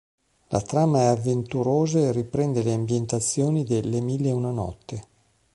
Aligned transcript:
La 0.47 0.59
trama 0.61 1.01
è 1.01 1.05
avventurosa 1.05 1.99
e 1.99 2.11
riprende 2.11 2.63
le 2.63 2.73
ambientazioni 2.73 3.63
de 3.63 3.83
"Le 3.83 4.01
mille 4.01 4.29
e 4.29 4.31
una 4.31 4.49
notte". 4.49 5.05